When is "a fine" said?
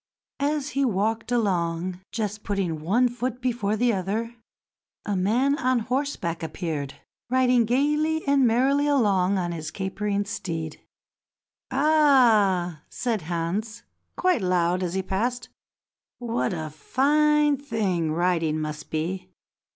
16.51-17.55